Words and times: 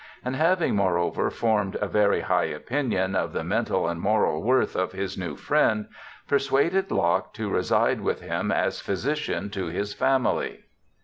and 0.25 0.35
having, 0.35 0.75
moreover, 0.75 1.29
formed 1.29 1.77
a 1.79 1.87
very 1.87 2.21
high 2.21 2.45
opinion 2.45 3.13
of 3.15 3.33
the 3.33 3.43
mental 3.43 3.87
and 3.87 4.01
moral 4.01 4.41
worth 4.41 4.75
of 4.75 4.93
his 4.93 5.15
new 5.15 5.35
friend— 5.35 5.87
persuaded 6.27 6.89
Locke 6.89 7.35
to 7.35 7.51
reside 7.51 8.01
with 8.01 8.19
him 8.21 8.51
as 8.51 8.81
physician 8.81 9.51
to 9.51 9.67
his 9.67 9.93
family.' 9.93 10.63